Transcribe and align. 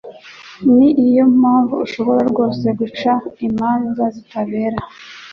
ni 0.75 0.89
yo 1.17 1.25
mpamvu 1.39 1.73
ashobora 1.85 2.21
rwose 2.31 2.65
guca 2.79 3.13
imanza 3.47 4.03
zitabera, 4.15 4.77